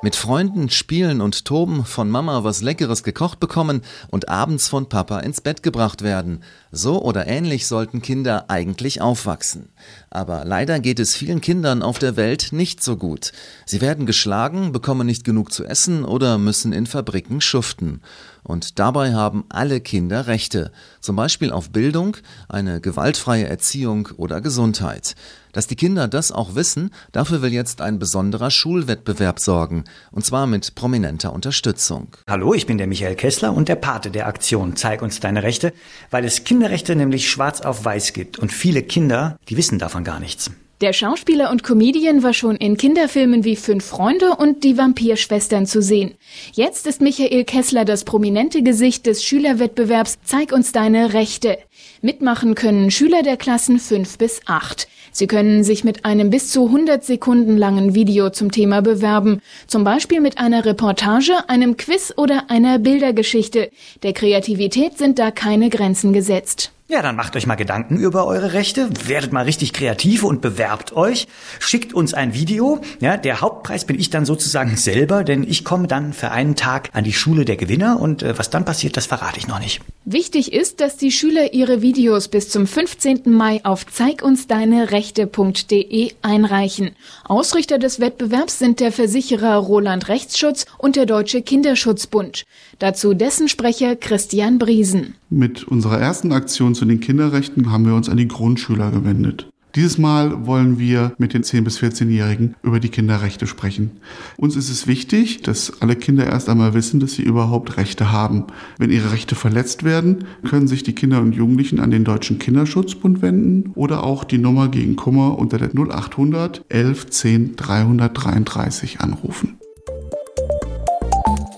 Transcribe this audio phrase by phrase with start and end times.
[0.00, 5.18] Mit Freunden spielen und toben, von Mama was Leckeres gekocht bekommen und abends von Papa
[5.18, 6.44] ins Bett gebracht werden.
[6.70, 9.70] So oder ähnlich sollten Kinder eigentlich aufwachsen.
[10.08, 13.32] Aber leider geht es vielen Kindern auf der Welt nicht so gut.
[13.66, 18.00] Sie werden geschlagen, bekommen nicht genug zu essen oder müssen in Fabriken schuften.
[18.48, 22.16] Und dabei haben alle Kinder Rechte, zum Beispiel auf Bildung,
[22.48, 25.16] eine gewaltfreie Erziehung oder Gesundheit.
[25.52, 30.46] Dass die Kinder das auch wissen, dafür will jetzt ein besonderer Schulwettbewerb sorgen, und zwar
[30.46, 32.16] mit prominenter Unterstützung.
[32.26, 35.74] Hallo, ich bin der Michael Kessler und der Pate der Aktion Zeig uns deine Rechte,
[36.10, 40.20] weil es Kinderrechte nämlich schwarz auf weiß gibt und viele Kinder, die wissen davon gar
[40.20, 40.50] nichts.
[40.80, 45.82] Der Schauspieler und Comedian war schon in Kinderfilmen wie Fünf Freunde und Die Vampirschwestern zu
[45.82, 46.14] sehen.
[46.52, 51.58] Jetzt ist Michael Kessler das prominente Gesicht des Schülerwettbewerbs Zeig uns deine Rechte.
[52.00, 54.86] Mitmachen können Schüler der Klassen 5 bis 8.
[55.10, 59.82] Sie können sich mit einem bis zu 100 Sekunden langen Video zum Thema bewerben, zum
[59.82, 63.72] Beispiel mit einer Reportage, einem Quiz oder einer Bildergeschichte.
[64.04, 66.70] Der Kreativität sind da keine Grenzen gesetzt.
[66.90, 70.96] Ja, dann macht euch mal Gedanken über eure Rechte, werdet mal richtig kreativ und bewerbt
[70.96, 72.80] euch, schickt uns ein Video.
[73.00, 76.88] Ja, der Hauptpreis bin ich dann sozusagen selber, denn ich komme dann für einen Tag
[76.94, 79.82] an die Schule der Gewinner und äh, was dann passiert, das verrate ich noch nicht.
[80.06, 83.24] Wichtig ist, dass die Schüler ihre Videos bis zum 15.
[83.26, 86.92] Mai auf zeigunsdeinerechte.de einreichen.
[87.24, 92.46] Ausrichter des Wettbewerbs sind der Versicherer Roland Rechtsschutz und der Deutsche Kinderschutzbund.
[92.78, 95.16] Dazu dessen Sprecher Christian Briesen.
[95.28, 99.48] Mit unserer ersten Aktion zu den Kinderrechten haben wir uns an die Grundschüler gewendet.
[99.74, 103.90] Dieses Mal wollen wir mit den 10- bis 14-Jährigen über die Kinderrechte sprechen.
[104.36, 108.46] Uns ist es wichtig, dass alle Kinder erst einmal wissen, dass sie überhaupt Rechte haben.
[108.78, 113.20] Wenn ihre Rechte verletzt werden, können sich die Kinder und Jugendlichen an den Deutschen Kinderschutzbund
[113.20, 119.58] wenden oder auch die Nummer gegen Kummer unter der 0800 11 10 333 anrufen.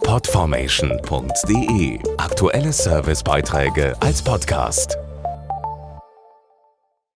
[0.03, 4.98] Podformation.de Aktuelle Servicebeiträge als Podcast.